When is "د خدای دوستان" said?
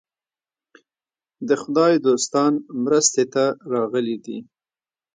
1.47-2.53